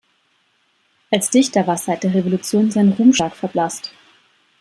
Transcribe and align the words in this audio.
Als 1.11 1.29
Dichter 1.29 1.67
war 1.67 1.77
seit 1.77 2.01
der 2.01 2.15
Revolution 2.15 2.71
sein 2.71 2.89
Ruhm 2.93 3.13
stark 3.13 3.35
verblasst. 3.35 3.93